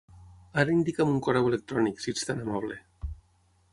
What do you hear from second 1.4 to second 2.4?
electrònic, si ets